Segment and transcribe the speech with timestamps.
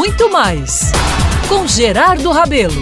[0.00, 0.92] muito mais
[1.46, 2.72] com Gerardo Rabelo.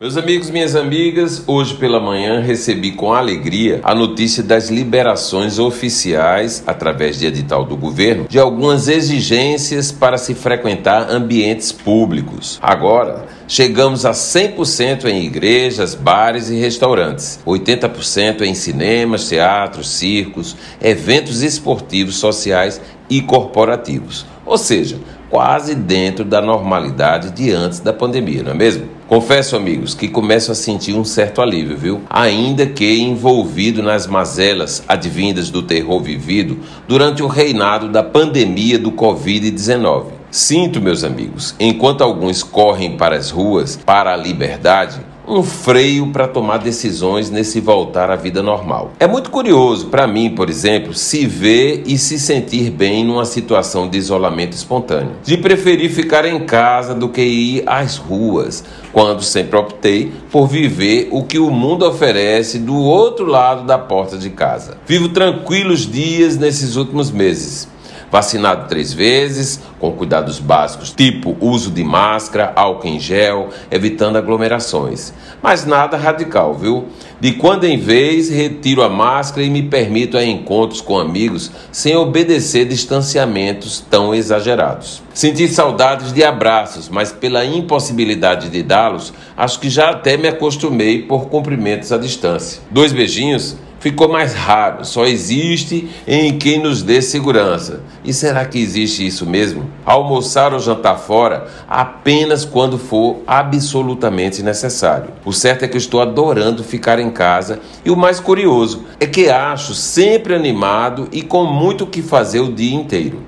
[0.00, 6.62] Meus amigos, minhas amigas, hoje pela manhã recebi com alegria a notícia das liberações oficiais,
[6.66, 12.58] através de edital do governo, de algumas exigências para se frequentar ambientes públicos.
[12.62, 21.42] Agora, chegamos a 100% em igrejas, bares e restaurantes, 80% em cinemas, teatros, circos, eventos
[21.42, 24.26] esportivos, sociais e corporativos.
[24.44, 24.98] Ou seja,
[25.30, 28.88] quase dentro da normalidade de antes da pandemia, não é mesmo?
[29.06, 32.00] Confesso, amigos, que começo a sentir um certo alívio, viu?
[32.10, 38.92] Ainda que envolvido nas mazelas advindas do terror vivido durante o reinado da pandemia do
[38.92, 40.18] Covid-19.
[40.30, 46.26] Sinto, meus amigos, enquanto alguns correm para as ruas, para a liberdade, um freio para
[46.26, 48.92] tomar decisões nesse voltar à vida normal.
[48.98, 53.88] É muito curioso para mim, por exemplo, se ver e se sentir bem numa situação
[53.88, 59.56] de isolamento espontâneo, de preferir ficar em casa do que ir às ruas, quando sempre
[59.56, 64.78] optei por viver o que o mundo oferece do outro lado da porta de casa.
[64.86, 67.68] Vivo tranquilos dias nesses últimos meses
[68.10, 75.12] vacinado três vezes, com cuidados básicos, tipo uso de máscara, álcool em gel, evitando aglomerações.
[75.42, 76.86] Mas nada radical, viu?
[77.20, 81.96] De quando em vez, retiro a máscara e me permito a encontros com amigos sem
[81.96, 85.02] obedecer distanciamentos tão exagerados.
[85.12, 91.02] Senti saudades de abraços, mas pela impossibilidade de dá-los, acho que já até me acostumei
[91.02, 92.62] por cumprimentos à distância.
[92.70, 97.80] Dois beijinhos ficou mais raro, só existe em quem nos dê segurança.
[98.04, 99.70] E será que existe isso mesmo?
[99.84, 105.10] Almoçar ou jantar fora apenas quando for absolutamente necessário.
[105.24, 109.28] O certo é que estou adorando ficar em casa e o mais curioso é que
[109.28, 113.22] acho sempre animado e com muito o que fazer o dia inteiro.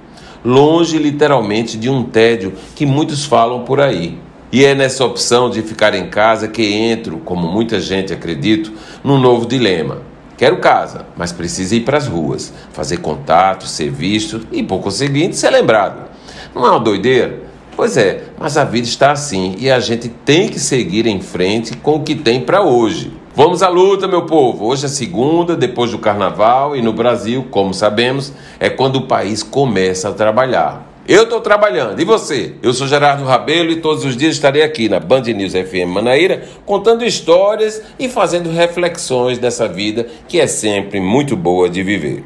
[0.44, 4.18] Longe literalmente de um tédio que muitos falam por aí.
[4.52, 8.72] E é nessa opção de ficar em casa que entro, como muita gente acredito,
[9.04, 10.09] num novo dilema
[10.40, 15.36] Quero casa, mas precisa ir para as ruas, fazer contato, ser visto e, por conseguinte,
[15.36, 16.08] ser lembrado.
[16.54, 17.42] Não é uma doideira?
[17.76, 21.76] Pois é, mas a vida está assim e a gente tem que seguir em frente
[21.76, 23.12] com o que tem para hoje.
[23.36, 24.64] Vamos à luta, meu povo!
[24.64, 29.42] Hoje é segunda, depois do carnaval, e no Brasil, como sabemos, é quando o país
[29.42, 30.89] começa a trabalhar.
[31.09, 32.00] Eu estou trabalhando.
[32.00, 32.55] E você?
[32.62, 36.44] Eu sou Gerardo Rabelo e todos os dias estarei aqui na Band News FM Manaíra
[36.65, 42.22] contando histórias e fazendo reflexões dessa vida que é sempre muito boa de viver.